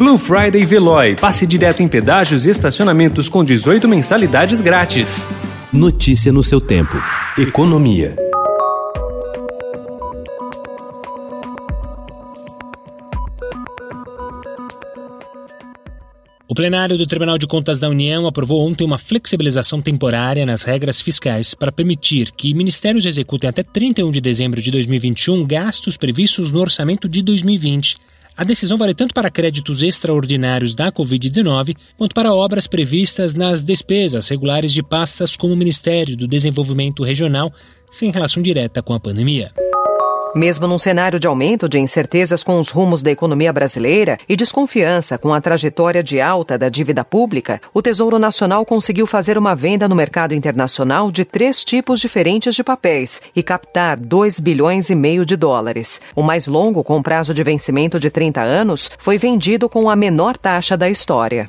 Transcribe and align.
Blue 0.00 0.16
Friday 0.16 0.64
Veloy. 0.64 1.14
Passe 1.14 1.46
direto 1.46 1.82
em 1.82 1.86
pedágios 1.86 2.46
e 2.46 2.48
estacionamentos 2.48 3.28
com 3.28 3.44
18 3.44 3.86
mensalidades 3.86 4.62
grátis. 4.62 5.28
Notícia 5.70 6.32
no 6.32 6.42
seu 6.42 6.58
tempo. 6.58 6.96
Economia. 7.36 8.16
O 16.48 16.54
plenário 16.54 16.96
do 16.96 17.06
Tribunal 17.06 17.36
de 17.36 17.46
Contas 17.46 17.80
da 17.80 17.88
União 17.90 18.26
aprovou 18.26 18.66
ontem 18.66 18.84
uma 18.84 18.96
flexibilização 18.96 19.82
temporária 19.82 20.46
nas 20.46 20.62
regras 20.62 21.02
fiscais 21.02 21.52
para 21.52 21.70
permitir 21.70 22.32
que 22.32 22.54
ministérios 22.54 23.04
executem 23.04 23.50
até 23.50 23.62
31 23.62 24.10
de 24.10 24.22
dezembro 24.22 24.62
de 24.62 24.70
2021 24.70 25.46
gastos 25.46 25.98
previstos 25.98 26.50
no 26.50 26.60
orçamento 26.60 27.06
de 27.06 27.20
2020. 27.20 27.98
A 28.36 28.44
decisão 28.44 28.78
vale 28.78 28.94
tanto 28.94 29.12
para 29.12 29.30
créditos 29.30 29.82
extraordinários 29.82 30.74
da 30.74 30.90
Covid-19 30.90 31.76
quanto 31.96 32.14
para 32.14 32.32
obras 32.32 32.66
previstas 32.66 33.34
nas 33.34 33.62
despesas 33.62 34.28
regulares 34.28 34.72
de 34.72 34.82
pastas 34.82 35.36
como 35.36 35.52
o 35.52 35.56
Ministério 35.56 36.16
do 36.16 36.26
Desenvolvimento 36.26 37.02
Regional, 37.02 37.52
sem 37.90 38.10
relação 38.10 38.42
direta 38.42 38.82
com 38.82 38.94
a 38.94 39.00
pandemia. 39.00 39.52
Mesmo 40.34 40.68
num 40.68 40.78
cenário 40.78 41.18
de 41.18 41.26
aumento 41.26 41.68
de 41.68 41.80
incertezas 41.80 42.44
com 42.44 42.60
os 42.60 42.70
rumos 42.70 43.02
da 43.02 43.10
economia 43.10 43.52
brasileira 43.52 44.16
e 44.28 44.36
desconfiança 44.36 45.18
com 45.18 45.34
a 45.34 45.40
trajetória 45.40 46.04
de 46.04 46.20
alta 46.20 46.56
da 46.56 46.68
dívida 46.68 47.04
pública, 47.04 47.60
o 47.74 47.82
Tesouro 47.82 48.16
Nacional 48.16 48.64
conseguiu 48.64 49.08
fazer 49.08 49.36
uma 49.36 49.56
venda 49.56 49.88
no 49.88 49.96
mercado 49.96 50.32
internacional 50.32 51.10
de 51.10 51.24
três 51.24 51.64
tipos 51.64 51.98
diferentes 51.98 52.54
de 52.54 52.62
papéis 52.62 53.20
e 53.34 53.42
captar 53.42 53.98
2 53.98 54.38
bilhões 54.38 54.88
e 54.88 54.94
meio 54.94 55.26
de 55.26 55.36
dólares. 55.36 56.00
O 56.14 56.22
mais 56.22 56.46
longo, 56.46 56.84
com 56.84 57.02
prazo 57.02 57.34
de 57.34 57.42
vencimento 57.42 57.98
de 57.98 58.08
30 58.08 58.40
anos, 58.40 58.88
foi 58.98 59.18
vendido 59.18 59.68
com 59.68 59.90
a 59.90 59.96
menor 59.96 60.36
taxa 60.36 60.76
da 60.76 60.88
história. 60.88 61.48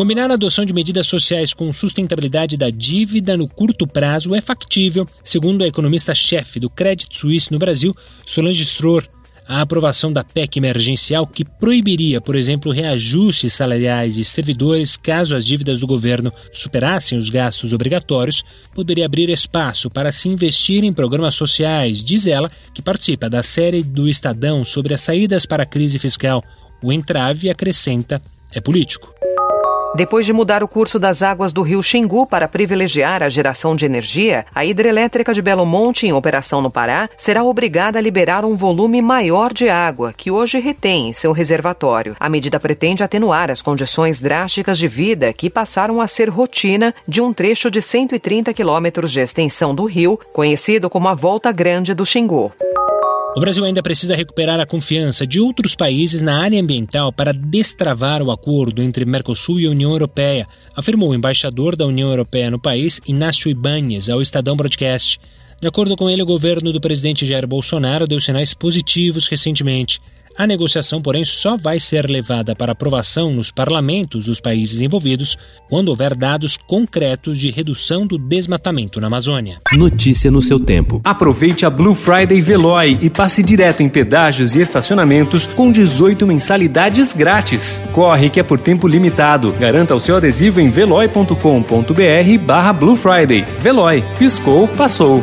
Combinar 0.00 0.30
a 0.30 0.34
adoção 0.34 0.64
de 0.64 0.72
medidas 0.72 1.06
sociais 1.06 1.52
com 1.52 1.70
sustentabilidade 1.74 2.56
da 2.56 2.70
dívida 2.70 3.36
no 3.36 3.46
curto 3.46 3.86
prazo 3.86 4.34
é 4.34 4.40
factível, 4.40 5.06
segundo 5.22 5.62
a 5.62 5.66
economista-chefe 5.66 6.58
do 6.58 6.70
Credit 6.70 7.14
Suisse 7.14 7.52
no 7.52 7.58
Brasil, 7.58 7.94
Solange 8.24 8.62
Stror. 8.62 9.06
A 9.46 9.60
aprovação 9.60 10.10
da 10.10 10.24
PEC 10.24 10.56
emergencial, 10.56 11.26
que 11.26 11.44
proibiria, 11.44 12.18
por 12.18 12.34
exemplo, 12.34 12.72
reajustes 12.72 13.52
salariais 13.52 14.14
de 14.14 14.24
servidores 14.24 14.96
caso 14.96 15.34
as 15.34 15.44
dívidas 15.44 15.80
do 15.80 15.86
governo 15.86 16.32
superassem 16.50 17.18
os 17.18 17.28
gastos 17.28 17.74
obrigatórios, 17.74 18.42
poderia 18.74 19.04
abrir 19.04 19.28
espaço 19.28 19.90
para 19.90 20.10
se 20.10 20.30
investir 20.30 20.82
em 20.82 20.94
programas 20.94 21.34
sociais, 21.34 22.02
diz 22.02 22.26
ela, 22.26 22.50
que 22.72 22.80
participa 22.80 23.28
da 23.28 23.42
série 23.42 23.82
do 23.82 24.08
Estadão 24.08 24.64
sobre 24.64 24.94
as 24.94 25.02
saídas 25.02 25.44
para 25.44 25.64
a 25.64 25.66
crise 25.66 25.98
fiscal. 25.98 26.42
O 26.82 26.90
entrave, 26.90 27.50
acrescenta, 27.50 28.22
é 28.50 28.62
político. 28.62 29.14
Depois 29.92 30.24
de 30.24 30.32
mudar 30.32 30.62
o 30.62 30.68
curso 30.68 31.00
das 31.00 31.20
águas 31.20 31.52
do 31.52 31.62
rio 31.62 31.82
Xingu 31.82 32.24
para 32.24 32.46
privilegiar 32.46 33.24
a 33.24 33.28
geração 33.28 33.74
de 33.74 33.84
energia, 33.84 34.46
a 34.54 34.64
hidrelétrica 34.64 35.34
de 35.34 35.42
Belo 35.42 35.66
Monte, 35.66 36.06
em 36.06 36.12
operação 36.12 36.62
no 36.62 36.70
Pará, 36.70 37.10
será 37.16 37.42
obrigada 37.42 37.98
a 37.98 38.02
liberar 38.02 38.44
um 38.44 38.54
volume 38.54 39.02
maior 39.02 39.52
de 39.52 39.68
água, 39.68 40.14
que 40.16 40.30
hoje 40.30 40.60
retém 40.60 41.08
em 41.08 41.12
seu 41.12 41.32
reservatório. 41.32 42.16
A 42.20 42.28
medida 42.28 42.60
pretende 42.60 43.02
atenuar 43.02 43.50
as 43.50 43.60
condições 43.60 44.20
drásticas 44.20 44.78
de 44.78 44.86
vida 44.86 45.32
que 45.32 45.50
passaram 45.50 46.00
a 46.00 46.06
ser 46.06 46.28
rotina 46.28 46.94
de 47.06 47.20
um 47.20 47.32
trecho 47.32 47.68
de 47.68 47.82
130 47.82 48.54
quilômetros 48.54 49.10
de 49.10 49.20
extensão 49.20 49.74
do 49.74 49.86
rio, 49.86 50.18
conhecido 50.32 50.88
como 50.88 51.08
a 51.08 51.14
Volta 51.14 51.50
Grande 51.50 51.94
do 51.94 52.06
Xingu. 52.06 52.52
O 53.36 53.40
Brasil 53.40 53.64
ainda 53.64 53.80
precisa 53.80 54.16
recuperar 54.16 54.58
a 54.58 54.66
confiança 54.66 55.24
de 55.24 55.38
outros 55.38 55.76
países 55.76 56.20
na 56.20 56.42
área 56.42 56.60
ambiental 56.60 57.12
para 57.12 57.32
destravar 57.32 58.22
o 58.24 58.30
acordo 58.32 58.82
entre 58.82 59.04
Mercosul 59.04 59.60
e 59.60 59.68
União 59.68 59.92
Europeia, 59.92 60.48
afirmou 60.74 61.10
o 61.10 61.14
embaixador 61.14 61.76
da 61.76 61.86
União 61.86 62.10
Europeia 62.10 62.50
no 62.50 62.58
país, 62.58 63.00
Inácio 63.06 63.48
Ibáñez, 63.48 64.08
ao 64.08 64.20
Estadão 64.20 64.56
Broadcast. 64.56 65.20
De 65.60 65.68
acordo 65.68 65.96
com 65.96 66.10
ele, 66.10 66.22
o 66.22 66.26
governo 66.26 66.72
do 66.72 66.80
presidente 66.80 67.24
Jair 67.24 67.46
Bolsonaro 67.46 68.04
deu 68.04 68.18
sinais 68.18 68.52
positivos 68.52 69.28
recentemente. 69.28 70.00
A 70.40 70.46
negociação, 70.46 71.02
porém, 71.02 71.22
só 71.22 71.54
vai 71.54 71.78
ser 71.78 72.08
levada 72.08 72.56
para 72.56 72.72
aprovação 72.72 73.30
nos 73.30 73.50
parlamentos 73.50 74.24
dos 74.24 74.40
países 74.40 74.80
envolvidos 74.80 75.36
quando 75.68 75.90
houver 75.90 76.14
dados 76.14 76.56
concretos 76.56 77.38
de 77.38 77.50
redução 77.50 78.06
do 78.06 78.16
desmatamento 78.16 79.02
na 79.02 79.08
Amazônia. 79.08 79.60
Notícia 79.74 80.30
no 80.30 80.40
seu 80.40 80.58
tempo. 80.58 80.98
Aproveite 81.04 81.66
a 81.66 81.68
Blue 81.68 81.94
Friday 81.94 82.40
Veloy 82.40 82.98
e 83.02 83.10
passe 83.10 83.42
direto 83.42 83.82
em 83.82 83.88
pedágios 83.90 84.54
e 84.54 84.62
estacionamentos 84.62 85.46
com 85.46 85.70
18 85.70 86.26
mensalidades 86.26 87.12
grátis. 87.12 87.82
Corre 87.92 88.30
que 88.30 88.40
é 88.40 88.42
por 88.42 88.58
tempo 88.58 88.88
limitado. 88.88 89.52
Garanta 89.52 89.94
o 89.94 90.00
seu 90.00 90.16
adesivo 90.16 90.58
em 90.58 90.70
veloy.com.br 90.70 91.34
barra 92.46 92.72
Blue 92.72 92.96
Friday. 92.96 93.44
Veloy. 93.58 94.02
Piscou, 94.18 94.66
passou. 94.68 95.22